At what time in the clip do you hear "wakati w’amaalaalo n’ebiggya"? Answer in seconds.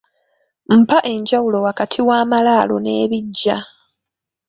1.67-3.57